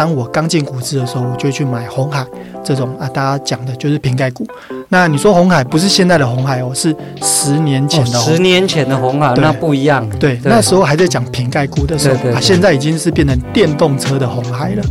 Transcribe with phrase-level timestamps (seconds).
[0.00, 2.24] 当我刚进股市的时候，我就去买红海
[2.64, 4.46] 这种啊，大家讲的就是瓶盖股。
[4.88, 10.08] 那你说红海不是现在的红海哦，是十年前的十年前的红海，那不一样。
[10.18, 14.82] 对，对那时候还在讲瓶盖股的时候对对对啊，现在已经是变成电动车的红海了。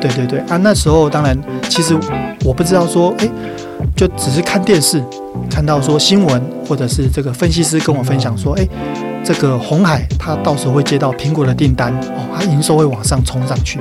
[0.00, 1.96] 对对对啊，那时候当然，其实
[2.44, 3.30] 我不知道说，哎，
[3.96, 5.02] 就只是看电视，
[5.50, 8.66] 看到说新闻，或者是这个分析师跟我分享说，哎，
[9.24, 13.78] 这个红海它到时候会接到苹果的订单哦，它营收会往上冲上去。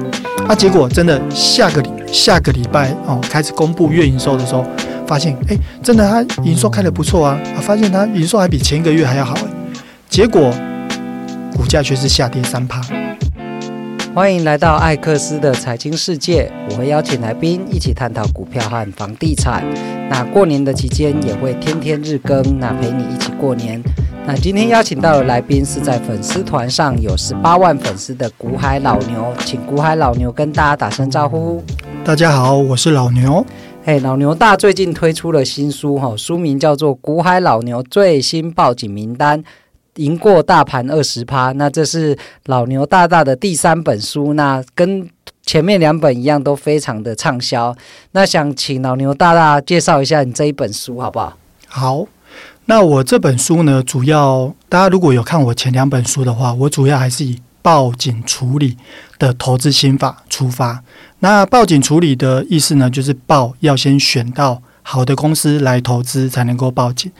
[0.48, 4.66] 啊，结果真的下个礼下个礼拜哦，开始公布月营收的时候，
[5.08, 9.36] 发现哎，真的它营收开得不错啊，发现它营收还比前一个月还要好，
[10.10, 10.52] 结果
[11.56, 12.82] 股价却是下跌三趴。
[14.16, 19.64] 欢迎来到艾克斯的财经世界，我会邀请来宾一起探讨股票和房地产。
[20.10, 23.82] 那过年的期间也会天天日更，那陪你一起过年。
[24.26, 31.64] 那今天邀请到的来宾是在粉丝团上有十八万粉丝的股海老牛，请股海老牛跟大家打声招呼。
[32.04, 33.46] 大家好，我是老牛。
[33.84, 39.42] 嘿，老牛大最近推出了新书，哈，书名叫做《股海老牛最新报警名单》。
[40.00, 45.08] 赢过大盘二十趴，那这是老牛大大的第三本书，那跟
[45.46, 47.76] 前面两本一样，都非常的畅销。
[48.12, 51.38] 那想请老牛大大介绍一下你这一本书好不好？
[51.68, 52.06] 好，
[52.66, 58.78] 那我这本书呢，主要大家如果有看我前两本书的话，我主要还是以报警处理
[59.18, 60.82] 的投资心法出发。
[61.20, 67.12] 那报警处理的意思呢，就是报要先选到好的公司来投资，才能够报警。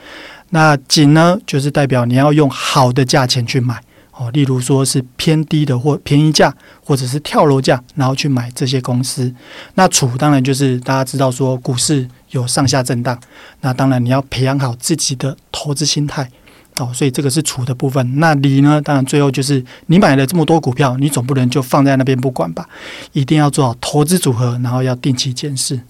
[0.50, 9.32] 那紧呢，就是代表你要用好的价钱去买哦，例如说是偏低的或便宜价，或者是跳楼价，然后去买这些公司。
[9.74, 13.18] 那处当然就是大家知道说股市有上下震荡，
[13.60, 16.28] 那当然你要培养好自己的投资心态
[16.76, 18.18] 哦，所以这个是处的部分。
[18.18, 22.68] 那理呢，当然最后就是你买了这么多股票，你总不能就放在那边不管吧？
[23.12, 25.80] 一定要做好投资组合，然后要定期检视。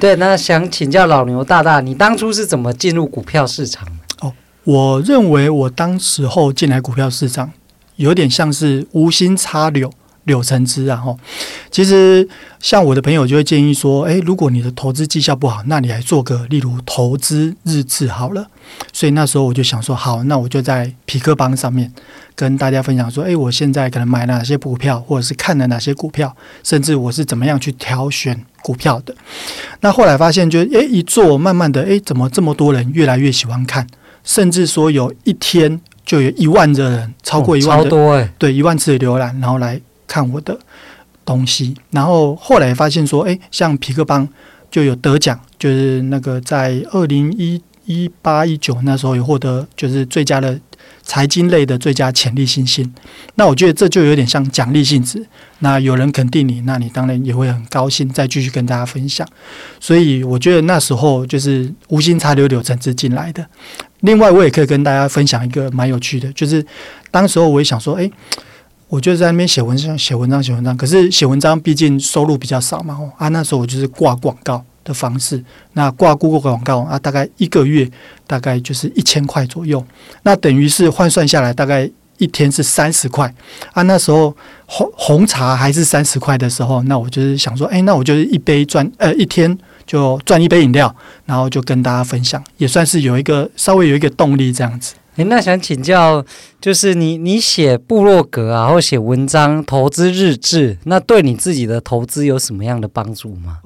[0.00, 3.92] 对，那想请教老牛大大，你当初是怎么进入股票市场的？
[4.26, 4.32] 哦，
[4.64, 7.52] 我认为我当时候进来股票市场，
[7.94, 9.92] 有点像是无心插柳，
[10.26, 10.96] 柳橙汁啊！
[10.96, 11.18] 吼，
[11.70, 12.28] 其实
[12.60, 18.46] 像我的朋友就会建议说，诶，如果你的投资绩效不好，那你来做个例如投资日志好了。
[18.92, 21.92] 所以那时候我就想说，好，那我就在匹克邦上面
[22.34, 29.14] 跟大家分享说，诶，我现在可能买了哪些股票，或者是看了哪些股票，甚至我是怎么样去挑选股票的。
[29.80, 33.86] 那后来发现就，就诶一做，慢慢的，诶，怎么这么多人越来越喜欢看，
[34.24, 37.78] 甚至说有一天就有一万的人，超过一万
[38.38, 40.58] 对，一万次的浏览，然后来看我的
[41.24, 41.74] 东西。
[41.90, 44.28] 然后后来发现说，诶，像皮克邦
[44.70, 47.62] 就有得奖，就是那个在二零一。
[47.88, 50.58] 一八一九那时候有获得就是最佳的
[51.04, 52.92] 财经类的最佳潜力新星，
[53.36, 55.24] 那我觉得这就有点像奖励性质。
[55.60, 59.24] 那有人肯定你，那你当然也会很高兴，再继续跟大家分享。
[59.78, 63.46] 所以我觉得那时候就是无心插柳柳成枝进来的。
[64.00, 66.66] 另外，我也可以跟大家分享一个蛮有趣的，就是
[67.12, 68.10] 当时候我也想说，哎，
[68.88, 70.76] 我就在那边写文章、写文章、写文章。
[70.76, 74.64] 可是写文章毕竟收入比较少嘛，啊，那时候我就是挂广告。
[74.86, 75.42] 的方式，
[75.72, 77.90] 那挂 Google 广告啊，大概一个月
[78.24, 79.84] 大概就是一千块左右，
[80.22, 83.34] 那等于是换算下来大概一天是三十块
[83.72, 83.82] 啊。
[83.82, 84.32] 那时候
[84.66, 90.94] 红红茶还是三十块的时候，那我就是想说，哎，那我就是一杯赚呃一天就赚一杯饮料，
[91.24, 94.94] 然后就跟大家分享，也算是有一个稍微有一个动力这样子。
[95.16, 96.24] 诶，那想请教，
[96.60, 103.58] 就是你你写部落格啊，或写文章、投资日志，那对你自己的投资有什么样的帮助吗？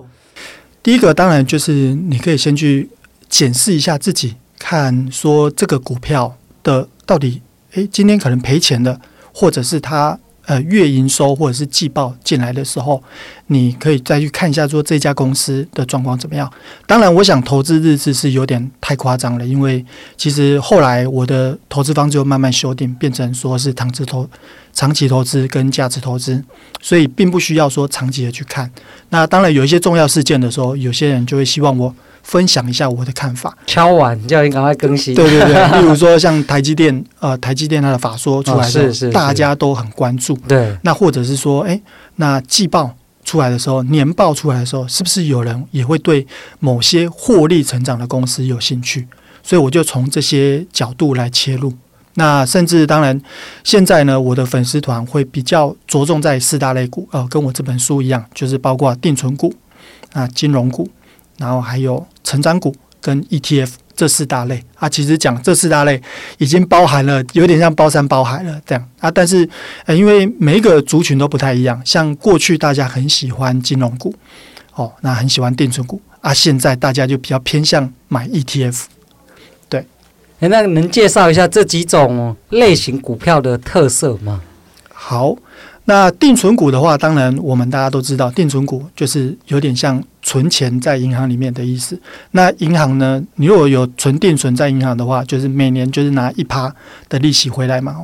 [0.82, 2.88] 第一个当然就是你可以先去
[3.28, 9.00] 检视一下自己，看说这个股票的到底，诶，今天可能赔钱的，
[9.34, 10.18] 或者是它
[10.50, 13.00] 呃月营收或者是季报进来的时候，
[13.46, 16.52] 你可以再去看一下说这家公司的状况怎么样。
[16.88, 19.84] 当然，我想投资日志是有点太夸张了，因为
[20.16, 24.28] 其实后来我的投资方就慢慢修订，变成说是长期投。
[24.72, 26.40] 长期投资跟价值投资，
[26.80, 28.70] 所以并不需要说长期的去看。
[29.08, 31.92] 那当然有一些重要事件的时候，有些人就会希望我
[32.22, 33.56] 分享一下我的看法。
[33.66, 35.14] 敲完叫你赶快更新。
[35.14, 40.36] 对对对， 例如说像台积电，呃，台积电它的法说出来的时候，哦、是是是大家都很关注。
[40.48, 40.76] 对。
[40.82, 41.80] 那或者是说，哎，
[42.16, 42.94] 那季报
[43.24, 46.26] 出来的时候，年报出来的时候，是不是有人也会对
[46.58, 49.06] 某些获利成长的公司有兴趣？
[49.42, 51.72] 所以我就从这些角度来切入。
[52.14, 53.18] 那甚至当然，
[53.62, 59.54] 现在呢，我的粉丝团会比较着重在四大类股，呃，跟我这本书一样，就是包括定存股、
[60.12, 60.88] 啊金融股，
[61.40, 64.86] 然后还有成长股跟 ETF 这四大类啊。
[64.86, 66.00] 其实讲这四大类
[66.36, 69.10] 已经包含了，有点像包山包海了这样啊。
[69.10, 69.48] 但是，
[69.86, 74.14] 呃，因为每一个族群都不太一样，像过去大家很喜欢金融股，
[74.74, 76.34] 哦，那很喜欢定存股啊。
[76.34, 78.82] 现在大家就比较偏向买 ETF。
[79.68, 79.86] 对，
[80.40, 84.42] 哎，那能介绍一下这几种类型股票的特色吗？
[84.92, 85.34] 好。
[85.86, 92.00] 那定存股的话，当然我们大家都知道，定存股就是有点像存钱在银行里面的意思。
[92.30, 96.72] 那银行呢，你如果有存定存在银行的话，就是每年就是拿一趴
[97.08, 97.96] 的利息回来嘛。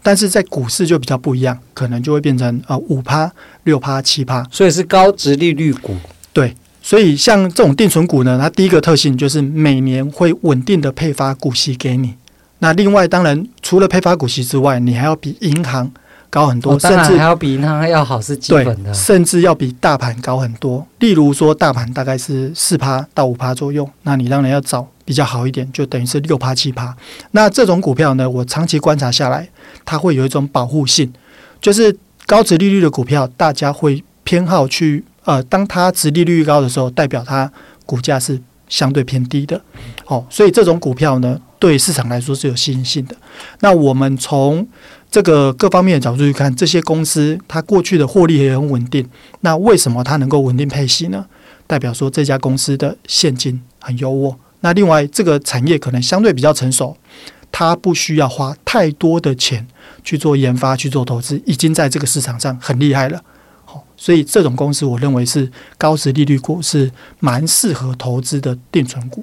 [0.00, 3.28] 但是在股市就比较不一样，可能就会变成呃五趴、
[3.64, 5.96] 六趴、七趴，所以是高值利率股。
[6.32, 12.14] 对，所以像这种定存股呢，它第一个特性就是每年会稳定的配发股息给你。
[12.60, 15.90] 那另外，当然除了配发股息之外，你还要比银行。
[16.32, 20.86] 高很多，甚至还要比银行要好，是基本的，甚至要比大盘高很多。
[21.00, 26.96] 例如说，大盘大概是四趴到五趴左右，那你当然要找比较好一点，就等于是六趴七趴。
[27.32, 29.46] 那这种股票呢，我长期观察下来，
[29.84, 31.12] 它会有一种保护性，
[31.60, 31.94] 就是
[32.24, 37.52] 高值利率的股票，大家会偏好去呃，当它值利率高的时候，代表它
[37.84, 38.40] 股价是
[38.70, 39.60] 相对偏低的。
[40.06, 43.14] 哦，所以这种股票呢，对市场来说是有吸引性的。
[43.60, 44.66] 那我们从
[45.12, 49.06] 这个各方面的角度去看，这些公司它过去的获利也很稳定。
[49.42, 51.26] 那为什么它能够稳定配息呢？
[51.66, 54.34] 代表说这家公司的现金很优渥。
[54.60, 56.96] 那另外，这个产业可能相对比较成熟，
[57.50, 59.68] 它不需要花太多的钱
[60.02, 63.22] 去做研发、去做投资，已经在这个市场上很厉害了。
[63.66, 69.22] 好，所以这种公司我认为是高值利率股，是蛮适合投资的定存股。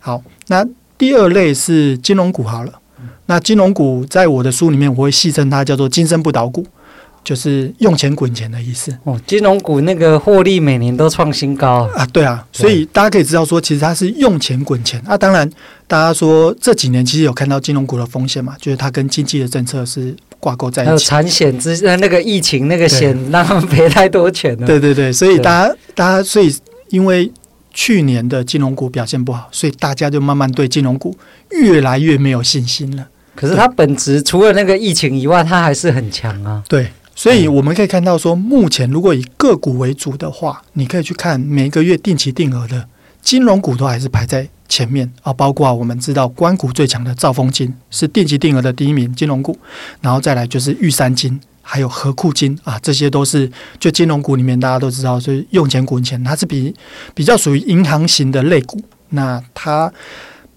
[0.00, 0.66] 好，那
[0.98, 2.80] 第二类是金融股，好了。
[3.26, 6.66] 那金融股在我的书里面，我会戏称它叫做“金身不倒股”，
[7.24, 8.96] 就是用钱滚钱的意思。
[9.04, 12.06] 哦，金融股那个获利每年都创新高啊！
[12.12, 15.16] 对啊，所以大家可以知道说，其实它是用钱滚钱啊。
[15.16, 15.48] 当然，
[15.86, 20.88] 大家说这几年其实有看到金融股的风险嘛，就是它跟经济的政策是挂钩在一起。
[20.88, 24.66] 还有产险之呃那个疫情那个险让他们赔太多钱了。
[24.66, 26.54] 对对对，所以大家大家所以
[26.90, 27.30] 因为。
[27.74, 31.14] 去年的金融股表现不好，所以大家就慢慢对金融股
[31.50, 33.08] 越来越没有信心了。
[33.34, 36.62] 可是它本质除了那个疫情以外，它还是很强啊。
[36.68, 42.86] 对，所以我们可以看到说，目前如果以个股为主的话，你可以去看每个月定期定额的
[43.20, 45.32] 金融股都还是排在前面啊。
[45.32, 49.58] 包括我们知道关股最强的兆丰金是定期定额的第一名金融股，
[50.00, 51.40] 然后再来就是玉山金。
[51.66, 53.50] 还有合库金啊，这些都是
[53.80, 56.72] 就金融股里面大家都知道，就是用钱滚钱，它是比
[57.14, 59.92] 比较属于银行型的类股，那它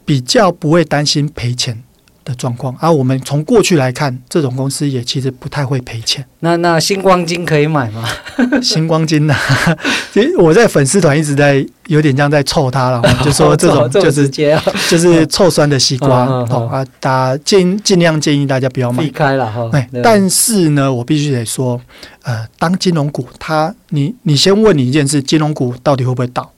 [0.05, 1.81] 比较不会担心赔钱。
[2.27, 2.75] 的状况。
[2.79, 6.25] 而、啊、我们从过去来看，这种公司也其实不太会赔钱。
[6.41, 8.03] 那那星光金可以买吗？
[8.61, 9.77] 星光金呢、啊？
[10.11, 19.69] 其实我在粉丝团一直在有点像在臭它了，就说这种就是就是臭酸的西瓜哦啊，大家尽尽量建议大家不要买，避开了哈。
[19.71, 21.79] 哎，但是呢，我必须得说，
[22.23, 26.51] 呃，当金融股它，你你先问你一件事，金融股到底会不会倒？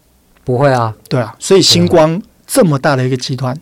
[0.43, 3.55] 不会啊，对啊，所以星光这么大的一个集团。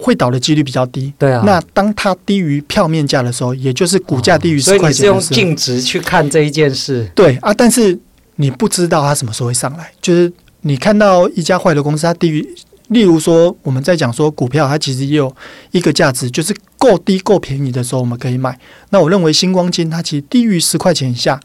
[0.00, 1.42] 会倒的几率比较低，对啊。
[1.44, 7.10] 那当它低于票面价的时候，也就是股价低于十块钱所以你是用净值去看这一件事。
[7.14, 7.98] 对啊，但是
[8.36, 9.92] 你不知道它什么时候会上来。
[10.00, 10.32] 就是
[10.62, 12.48] 你看到一家坏的公司，它低于，
[12.88, 15.30] 例如说我们在讲说股票，它其实也有
[15.72, 18.58] 一个价值，就是够低够便宜的时候我们可以买。
[18.88, 21.38] 那我认为星光金它其实低于十块钱以下。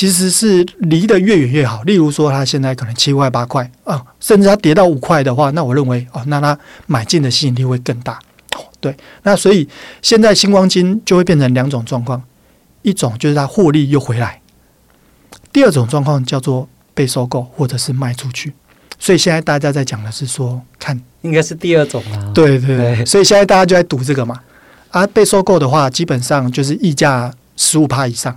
[0.00, 1.82] 其实是离得越远越好。
[1.82, 8.14] 例如说，它现在可能七块八块啊，甚至它跌到五块的话，那我认为哦，那它买进的吸引力会更大。
[8.56, 9.68] 哦，对，那所以
[10.00, 12.22] 现在星光金就会变成两种状况：
[12.80, 14.40] 一种就是它获利又回来；
[15.52, 18.54] 第二种状况叫做被收购或者是卖出去。
[18.98, 22.32] 所以现在大家在讲的是说，看应该是第二种啊。
[22.34, 24.40] 对对对，所以现在大家就在赌这个嘛。
[24.92, 28.34] 啊，被收购的话，基本上就是溢价十五趴以上。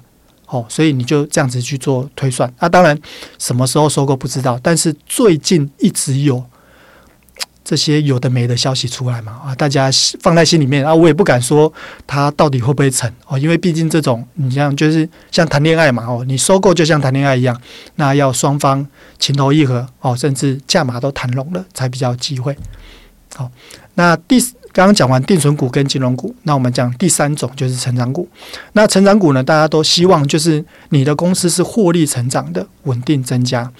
[0.53, 2.48] 哦，所以你就这样子去做推算。
[2.60, 2.95] 那、啊、当然，
[3.39, 6.43] 什么时候收购不知道，但是最近一直有
[7.63, 9.89] 这些有的没的消息出来嘛啊，大家
[10.22, 11.74] 放在心里面啊，我也不敢说
[12.05, 17.60] 它到底会不会成哦，因为毕竟这种你像就是像谈恋爱嘛哦，你收购就像谈恋爱一样，
[17.95, 18.86] 那要双方
[19.17, 22.55] 情投意合哦，甚至价码都谈拢了才比较机会。
[23.33, 23.50] 好，
[23.95, 24.39] 那第。
[24.74, 28.27] 刚刚讲完定存股跟金融股，那我们讲第三种就是成长股。
[28.72, 33.72] 那成长股呢，大家都希望就是你的公司是获利成长的，稳定增加。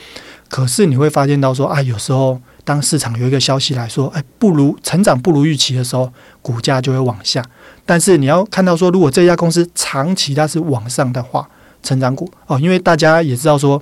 [0.48, 7.44] 可是你会发现到说啊，有时候当市场有一个消息来说，哎，不如成长不如预期的时候，股价就会往下。
[7.88, 11.50] 但是你要看到说，如果这家公司长期它是往上的话，
[11.82, 13.82] 成长股哦，因为大家也知道说，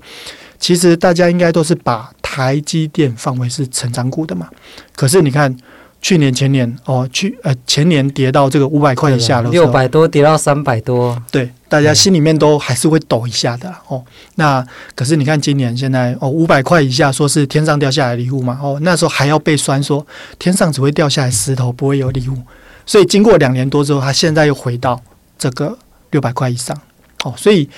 [0.57, 4.47] 其实大家应该都是把台积电放为是成长股的嘛。
[4.95, 5.53] 可是你看。
[6.01, 14.03] 去年前年哦，去呃前年跌到这个五百块以下了，六百多跌到三百多，对，大家心里面都还是会抖一下的哦。
[14.35, 14.65] 那
[14.95, 20.05] 可是你看今年现在哦，五百块以下说是天上掉下来礼物嘛哦，那时候还要被酸说
[20.39, 22.37] 天上只会掉下来石头，不会有礼物。
[22.85, 24.99] 所以经过两年多之后，它现在又回到
[25.37, 25.77] 这个
[26.09, 26.75] 六百块以上
[27.23, 27.69] 哦，所以。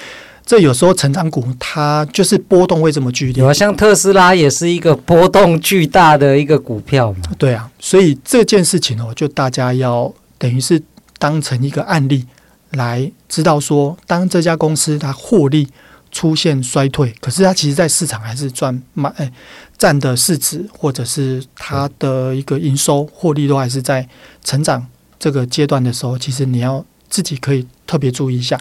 [0.46, 7.20] 这有时候成长股它就是波动会这么剧烈，有啊，像特斯拉也是一个波动巨大的一个股票嘛。
[7.38, 10.82] 对啊，所以这件事情哦，就大家要等于是
[11.18, 12.26] 当成一个案例
[12.72, 15.70] 来知道说，当这家公司它获利
[16.12, 19.32] 出现衰退，可是它其实在市场还是赚满，哎，
[19.78, 24.08] 占的市值或者是它的一个营收获利都还是在
[24.44, 24.86] 成长
[25.18, 28.60] 这个阶段的时候，其实你要自己可以特别注意一下。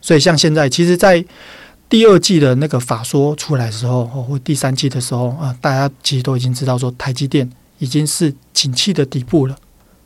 [0.00, 1.24] 所以，像现在，其实，在
[1.88, 9.56] 第二季的那个法说出来的时候，或第三季的时候啊，大家其实都已经知道说，台积电已经是景气的底部了。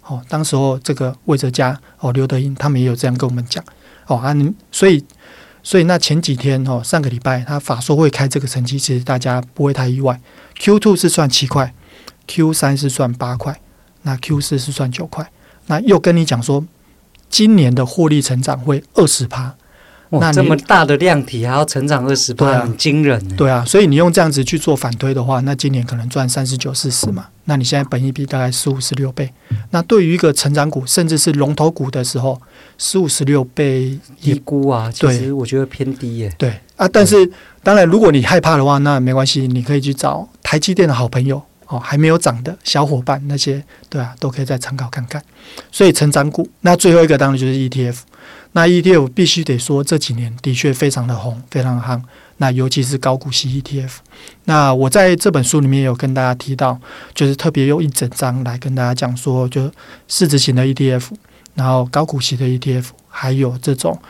[0.07, 3.63] 哦，当时候这个魏哲家哦，刘德英他们也有这样跟我们讲。
[4.07, 4.35] 哦啊，
[4.73, 5.05] 所以，
[5.63, 10.21] 所以那前几天哦，上个礼拜他法说会开这个成绩，其实大家不会太意外。
[10.59, 11.73] Q two 是算七块
[12.27, 13.61] ，Q 三是算八块，
[14.03, 15.31] 那 Q 四是算九块。
[15.67, 16.65] 那又跟你讲说，
[17.31, 19.55] 今年的获利成长会二十趴。
[20.21, 23.37] 那这么大的量体还要成长二十倍，很惊人。
[23.37, 27.27] 对啊，所以你用这样子去做反推的话，那今年可能赚三十九、四十嘛。
[27.47, 29.31] 那你现在本一比大概十五、十六倍。
[29.71, 32.41] 那对于一个成长股，甚至是龙头股的时候，
[32.79, 36.33] 十五、十六倍低估啊，其实我觉得偏低耶。
[36.39, 37.31] 对啊，但是
[37.63, 45.23] 当然，如果你害怕的话，那没关系，你可以去找台积电的好朋友哦，还没有涨的小伙伴那些，对啊，都可以再参考看看。
[45.71, 47.97] 所以成长股，那最后一个当然就是 ETF。
[48.57, 52.01] 那 ETF 必须得说，这几年的确非常的红，非常的夯。
[52.37, 53.91] 那尤其是高股息 ETF。
[54.45, 56.81] 那我在这本书里面有跟大家提到，
[57.15, 59.71] 就是特别用一整章来跟大家讲说，就
[60.07, 61.11] 市值型的 ETF，
[61.55, 64.01] 然后高股息的 ETF，还有这种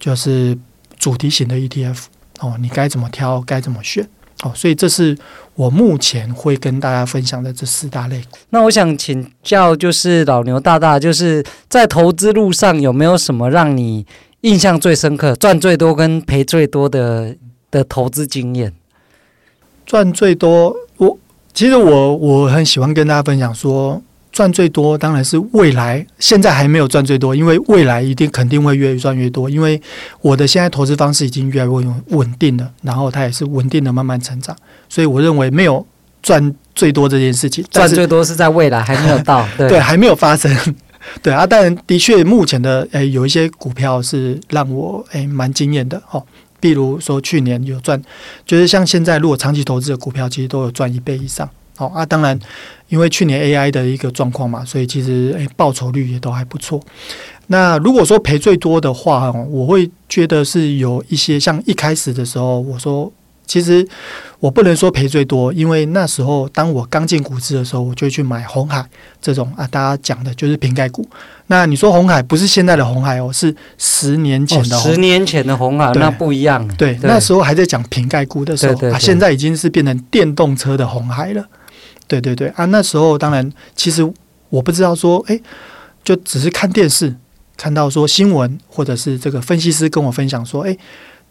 [0.00, 0.56] 就是
[0.98, 2.04] 主题型的 ETF。
[2.40, 4.08] 哦，你该怎么挑，该怎么选？
[4.42, 5.16] 哦，所以这是
[5.54, 8.38] 我目前会跟大家分享的这四大类股。
[8.50, 14.04] 那我想请教，就是老牛大大，就是在投资路上有没有什么让你
[14.42, 17.36] 印象最深刻、赚最多跟赔最多的
[17.70, 18.72] 的投资经验？
[19.86, 21.18] 赚最多，我
[21.54, 24.02] 其实我我很喜欢跟大家分享说。
[24.32, 29.50] 赚最多当然是未来，现在还没有赚最多，因为未来一定肯定会越赚越多。
[29.50, 29.80] 因为
[30.22, 31.86] 我的现在投资方式已经越来越
[32.16, 34.56] 稳定了，然后它也是稳定的慢慢成长，
[34.88, 35.86] 所以我认为没有
[36.22, 37.62] 赚最多这件事情。
[37.70, 40.50] 赚最多是在未来还没有到，对， 对，还没有发生。
[41.20, 46.24] 对啊，但的确目前的诶有一些股票是让我诶蛮惊艳的哦，
[46.58, 48.00] 比如说去年有赚，
[48.46, 51.46] 就是像现在如果长期投资的股票，其实都有赚一倍以上。
[51.76, 52.38] 好啊，当然，
[52.88, 56.80] 因为去年 AI 的一个状况嘛，所以其实诶报酬率也都还不错。
[57.48, 63.12] 那如果说赔最多的话，我会觉得是有一些像一开始的时候，我说。
[63.44, 63.86] 其实
[64.38, 68.82] 我不能说赔最多，因为那时候当我刚进股市的时候，我就去买红海
[69.20, 71.06] 这种啊，大家讲的就是瓶盖股。
[71.48, 74.80] 那你说红海不是现在的红海哦，是十年前的、哦。
[74.80, 76.66] 十年前的红海那不一样。
[76.78, 81.44] 对，对那时候还在讲瓶盖股的时候啊，现在已经是变成电动车的红海了。
[82.06, 84.02] 对对对啊，那时候当然其实
[84.48, 85.40] 我不知道说，哎，
[86.04, 87.16] 就只是看电视
[87.56, 90.76] 看到说新闻，或者是这个分析师跟我分享说，哎。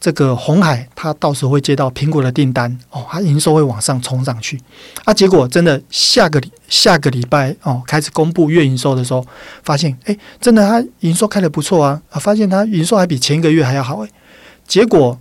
[0.03, 4.59] 这个红海，他到时候会接到苹果的订单哦，他营收会往上冲上去
[5.05, 5.13] 啊。
[5.13, 9.23] 结果真的下个下个礼拜哦，开始公布月营收的时候，
[9.61, 14.09] 发现哎，真的他营收开得不错啊啊，发现他营收还比前一个月还要好哎。
[14.67, 15.19] 结果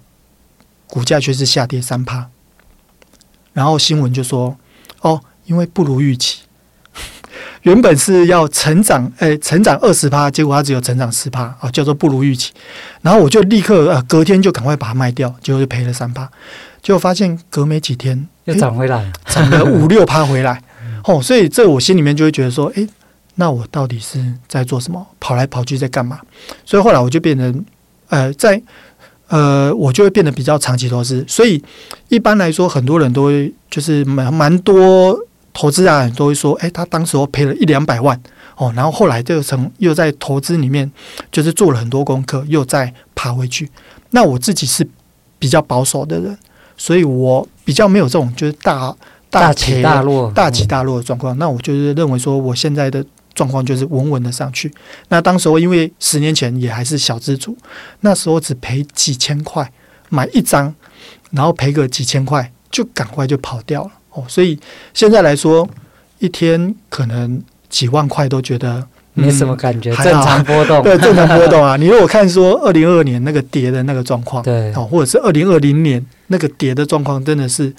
[0.87, 2.31] 股价却是下跌三趴，
[3.53, 4.57] 然后新闻就说
[5.03, 6.43] 哦，因为不如预期。
[7.63, 12.53] 原本是要成长，诶、欸，成长二十趴，结果它只有成长十趴啊，叫做不如预期。
[13.03, 16.27] 然后我就立刻呃，隔天就赶快把它卖掉，结果就赔了三趴。
[16.83, 20.63] 结果发现隔没几天又涨回来，涨、欸、了五 六趴回来。
[21.05, 22.89] 哦，所以这我心里面就会觉得说，诶、欸，
[23.35, 25.07] 那我到底是在做什么？
[25.21, 26.19] 跑来跑去在干嘛？
[26.65, 27.65] 所以后来我就变成，
[28.09, 28.61] 呃，在
[29.29, 31.25] 呃，我就会变得比较长期投资。
[31.29, 31.63] 所以
[32.09, 35.19] 一般来说，很多人都会就是蛮蛮多。
[35.53, 38.21] 投资啊，都会说，哎，他当时候赔了一两百万
[38.57, 40.91] 哦，然后后来就成又在投资里面，
[41.33, 43.71] 就是做了很多功课，又再爬回去。
[44.11, 44.87] 那我自己是
[45.39, 46.39] 比较保守的人，
[46.77, 48.95] 所以我比较没有这种就是大
[49.29, 51.37] 大起大落、大起大落的状况。
[51.39, 53.05] 那我就是认为说，我现在的
[53.35, 54.73] 状况就是稳稳的上去。
[55.09, 57.57] 那当时候因为十年前也还是小资主，
[58.01, 59.73] 那时候只赔几千块
[60.09, 60.75] 买一张，
[61.31, 63.91] 然后赔个几千块，就赶快就跑掉了。
[64.13, 64.59] 哦，所以
[64.95, 65.69] 现在来说，
[66.19, 71.77] 一天可能几万块都觉得、嗯、没什么感觉，正常波动，对，正常波动啊。
[71.81, 77.73] 你如果看说二零二二年那个跌的那个状况，对，哦，或者是二零二零年那个跌的状况，真的是。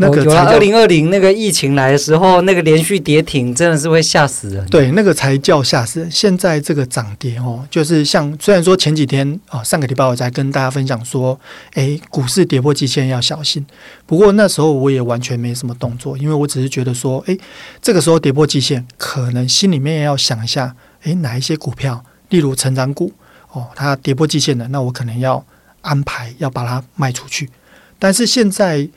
[0.00, 4.64] 那个有二零二零那个疫情来的时候，那个连续跌停真的是会吓死人。
[4.70, 6.10] 对，那个才叫吓死人。
[6.10, 11.38] 现在这个涨跌哦，就是像虽然说前几天啊、哦，上个礼拜我在跟大家分享说，
[11.74, 13.64] 诶，股市跌破季线要小心。
[14.06, 17.38] 不过那时候我也完全没什么动作，因为我只是觉得说，诶，
[17.82, 23.12] 这个时候跌破季线，可能心里面也要想一下，诶，哪一些股票，例如成长股
[23.52, 25.44] 哦，它跌破季线了，那我可能要
[25.82, 27.50] 安排要把它卖出去。
[27.98, 28.88] 但是现在。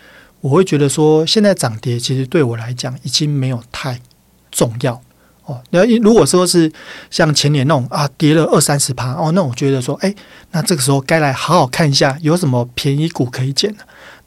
[0.44, 3.98] 我会觉得说，现在涨跌其实对我来讲已经没有太
[4.52, 5.02] 重要
[5.46, 5.62] 哦。
[5.70, 6.70] 那如果说是
[7.10, 10.14] 像前年那种啊，跌了二三十趴哦，那我觉得说，哎，
[10.52, 13.78] 那这个时候该来好好看一下有什么便宜股可以捡了。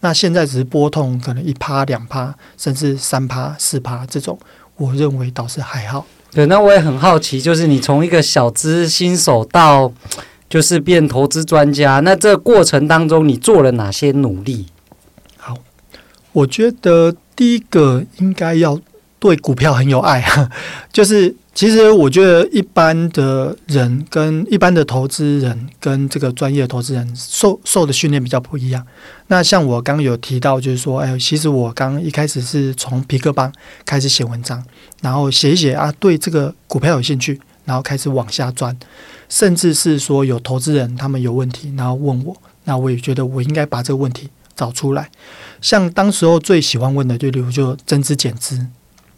[0.01, 4.39] 那现在只是波动，可能一趴两趴，甚至三趴四趴这种，
[4.77, 6.07] 我认为倒是还好。
[6.33, 9.93] 对，那我也很好奇，就是你从一个小资新手到
[10.49, 14.69] 就是变投资专家，那这过程当中你做了哪些努力？
[16.37, 18.79] 我觉得第一个应该要
[19.19, 20.23] 对股票很有爱，
[20.93, 28.87] 就是其实我觉得一般的人跟一般的投资人跟这个专业投资人受受的训练比较不一样。
[29.29, 33.51] 那像我刚刚有提到，就是说，哎，其实我刚一开始是从皮克邦
[33.87, 34.63] 开始写文章，
[35.01, 38.77] 然后写一写啊，对这个股票有兴趣，然后开始往下钻，
[39.31, 45.09] 甚至是说有投资人他们有问题，然后问我，那我也觉得我应该把这个问题找出来。
[45.61, 48.67] 像当时候最喜欢问的，就例如就增资减资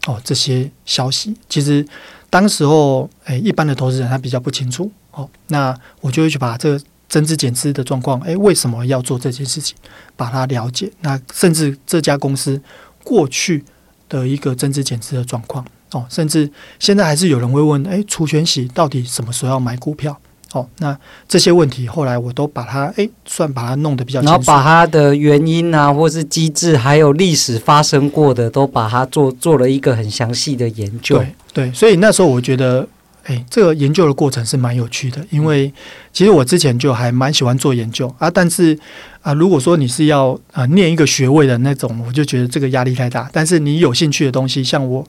[0.07, 1.87] 哦，这些消息，其实
[2.31, 9.77] 当时候诶，一般的投资人他比较不清楚哦，那我就会去把这个增资减资的状况，诶，为什么要做这件事情，
[10.17, 10.91] 把它了解。
[11.01, 12.61] 那甚至这家公司
[13.03, 13.65] 过去
[14.09, 20.19] 的一个增资减资的状况哦，甚至现在还是有人会问，诶，除权息到底什么时候要买股票？
[20.53, 20.97] 哦，那
[21.29, 31.19] 这些问题后来我都把它诶，算把它弄得比较清楚，然后把它的原因啊，或是机制，还有历史发生过的，都把它做做了一个很详细的研究。
[31.19, 32.89] 对对，所以那时候我觉得，
[33.25, 35.71] 诶，这个研究的过程是蛮有趣的，因为
[36.15, 38.79] 其实我之前就还蛮喜欢做研究啊，但是
[39.21, 43.29] 啊，如果说你是要啊念一个学位的那种，我就觉得这个压力太大。
[43.33, 45.07] 但是你有兴趣的东西，像我。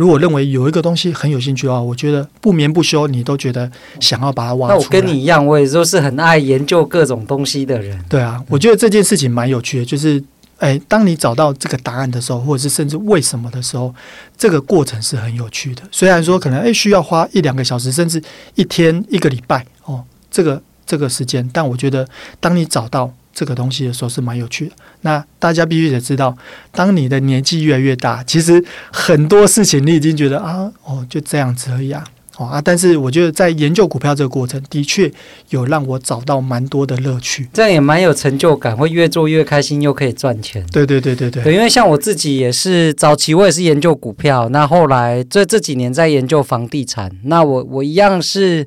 [0.00, 4.78] 如果认为有一个东西很有兴趣的话，我觉得不眠不休，你都觉得想要把它挖出来。
[4.78, 8.02] 那我跟你一样，我也都是很爱研究各种东西的人。
[8.08, 10.22] 对啊，我觉得这件事情蛮有趣的，就是，
[10.58, 13.94] 哎，当你找到这个答案的时候，或者是甚至为什么的时候，
[14.38, 15.82] 这个过程是很有趣的。
[15.92, 18.22] 虽然说可能哎需要花一两个小时，甚至
[18.54, 22.08] 一天一个礼拜哦，这个这个时间，但我觉得
[22.40, 23.12] 当你找到。
[23.40, 24.72] 这个东西的时候是蛮有趣的。
[25.00, 26.36] 那大家必须得知道，
[26.72, 32.04] 当你的年纪越来越大，其实很多事情你已经觉得啊，哦，就这样子而已啊，
[32.36, 32.60] 哦啊。
[32.60, 35.10] 但是我觉得在研究股票这个过程，的确
[35.48, 37.48] 有让我找到蛮多的乐趣。
[37.54, 40.62] 这样也蛮有成就感，会越做越开心，又可以赚钱。
[40.70, 41.42] 对对对对对。
[41.42, 48.66] 对，因为像我自己也是早期我也是研究股票，那后来这这几年在研究房地产，那我我一样是。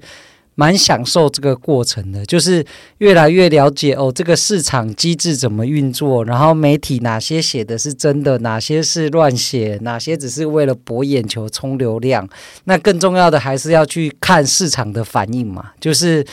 [0.55, 2.63] 蛮享受这个过程的，就是
[2.99, 12.27] 越来越了解哦，这个市场机制怎么运作，然后媒体哪些写的是真的，哪些是乱写，哪些只是为了博眼球、冲流量。
[12.65, 16.25] 那更重要的还是要去看市场的反应嘛，就是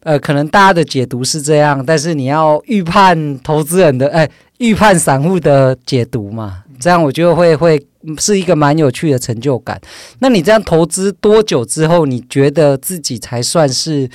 [0.00, 6.62] 呃，可能大家的解读是这样，但是你要预判投资人的，哎，预判散户的解读嘛。
[6.78, 7.82] 这样我觉得会会
[8.18, 9.80] 是一个蛮有趣的成就感。
[10.18, 14.08] 那你这样投资多久之后，你觉得自己才算是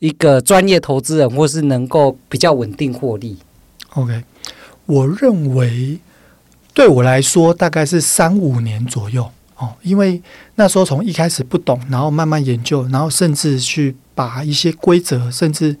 [0.00, 3.38] 一个专业投资人，或是能够比较稳定获利
[3.94, 4.24] ？OK，
[4.86, 6.00] 我认为
[6.74, 10.20] 对我来说大概是三五年左右哦，因为
[10.56, 15.76] 那时候从一开始不懂，然后慢慢研究，然后甚至去把一些规则，甚至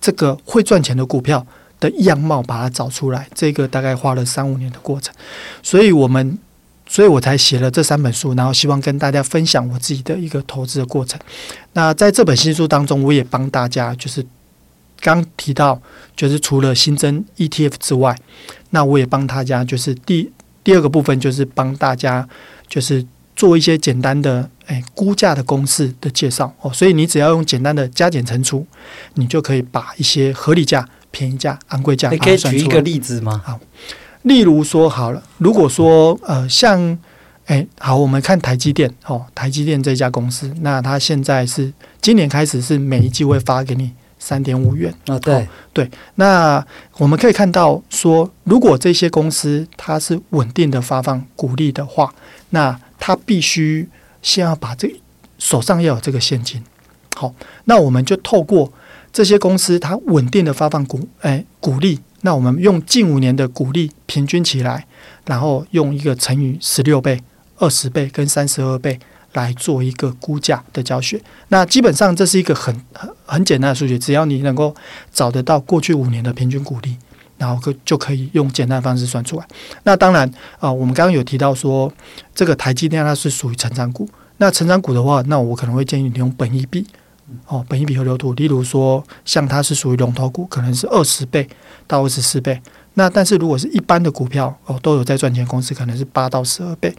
[0.00, 1.46] 这个会赚钱的股票。
[1.80, 5.12] 的样貌把它找出来，这个大概花了三五年的过程，
[5.62, 6.38] 所以我们，
[6.86, 11.18] 所以我才写了这三本书，然后希望跟大家分享我自己的一个投资的过程。
[11.72, 14.24] 那在这本新书当中，我也帮大家就是
[15.00, 15.80] 刚提到，
[16.14, 18.14] 就是除了新增 ETF 之外，
[18.70, 20.30] 那我也帮大家就是第
[20.62, 22.28] 第二个部分就是帮大家
[22.68, 28.66] 就是做一些简单的诶估价的公式的介绍哦，所以你只要用简单的加减乘除，
[29.14, 30.86] 你就可以把一些合理价。
[31.10, 33.42] 便宜价、昂贵价，你可以举一个例子吗？
[33.44, 33.58] 好，
[34.22, 36.98] 例如说好了，如果说呃，像
[37.46, 45.18] 哎，好，我们看台积电哦，台积电这家公司，那它现在是今年开始是每一季会发给你三点五元啊、哦。
[45.18, 46.64] 对对，那
[46.98, 52.14] 我们可以看到说，如果这些公司它是稳定的发放股利的话，
[52.50, 53.88] 那它必须
[54.22, 54.88] 先要把这
[55.38, 56.62] 手上要有这个现金。
[57.16, 58.72] 好，那我们就透过
[59.12, 64.86] 这些公司它稳定的发放股哎股利，那我们用近五年的股利平均起来，
[65.26, 67.22] 然后用一个乘以十六倍、
[67.58, 68.98] 二十倍跟三十二倍。
[69.32, 74.74] 来做一个估价的教学，那基本上这是一个很很很简单的数学，只要你能够
[75.12, 76.96] 找得到过去五年的平均股利，
[77.38, 79.46] 然后可就可以用简单的方式算出来。
[79.84, 81.92] 那当然啊、我们刚刚有提到说，
[82.34, 86.84] 这个台积电它是属于成长股，那成长股的话，那我可能会建议你用本益比
[87.46, 91.48] 哦，本一比河流图，例如说像它是属于龙头股，可能是二十倍
[91.86, 92.60] 到二十四倍。
[92.94, 96.94] 那但是如果是一般的股票哦，都有在赚钱公司，可能是八到十二倍。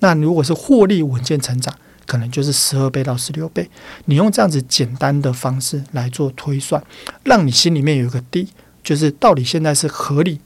[0.00, 1.72] 那如果是获利稳健成长，
[2.04, 3.68] 可能就是十二倍到十六倍。
[4.06, 6.82] 你用这样子简单的方式来做推算，
[7.22, 8.48] 让你心里面有一个底，
[8.82, 10.40] 就是到底现在是合理、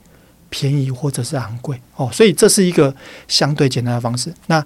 [0.51, 2.11] 便宜或者是昂贵哦。
[2.13, 2.95] 所以这是一个
[3.27, 4.33] 相对简单的方式。
[4.47, 4.65] 那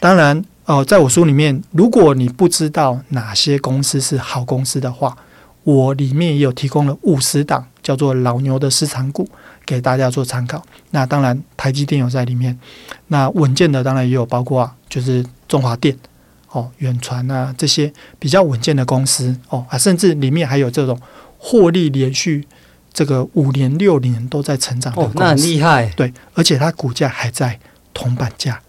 [0.00, 5.16] 当然哦，在我书里面，如果你不知道哪些公司是好公司的话，
[5.64, 9.28] 我里面也有提供了五十档叫做老牛的私藏股。
[9.66, 10.64] 给大家做参考。
[10.92, 12.56] 那当然，台积电有在里面。
[13.08, 15.98] 那稳健的当然也有，包括啊，就是中华电、
[16.52, 20.96] 哦，远传啊这些比较稳健的公司哦啊，甚至里面还有这种
[21.36, 22.46] 获利连续
[22.92, 25.18] 这个五年、六年都在成长的公司。
[25.18, 25.86] 哦，那很厉害。
[25.96, 27.58] 对，而且它股价还在
[27.92, 28.60] 铜板价。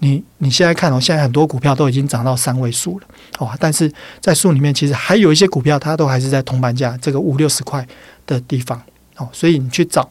[0.00, 3.06] 你你现在看哦，现在很多股票都已经涨到三位数了
[3.38, 7.86] 哦，但是在数里面其实还有一些股票，它都还是在铜板价这个五六十块
[8.26, 8.80] 的地方
[9.16, 10.08] 哦，所以你去找。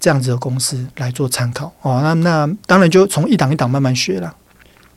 [0.00, 4.32] 这样子的公司来做参考哦，那那当然就从一档一档慢慢学了。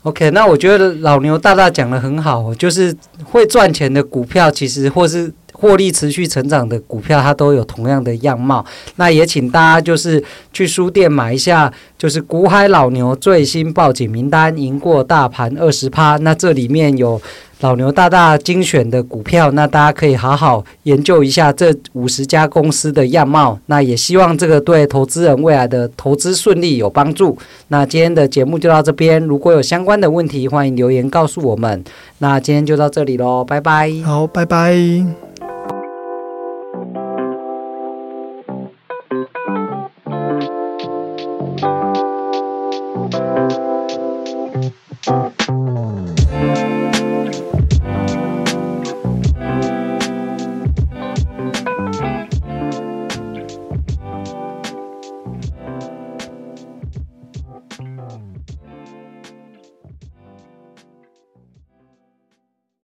[0.03, 8.65] OK，那我觉得老牛大大讲得很好，就是会赚钱的股票，其实或是获利持续成长的股票，它都有同样的样貌。
[8.95, 10.21] 那也请大家就是
[10.51, 16.17] 去书店买一下，就是股海老牛最新报警名单，赢过大盘二十趴。
[16.17, 17.21] 那这里面有。
[17.61, 23.55] 老牛大大精选的股票，那大家可以好好研究一下这五十家公司的样貌。
[23.67, 27.37] 那也希望这个对投资人未来的投资顺利有帮助。
[27.67, 31.83] 那今天的节目就到这边，如果有相关的问题，欢迎留言告诉我们。
[32.17, 33.91] 那今天就到这里喽，拜拜。
[34.03, 35.30] 好，拜拜。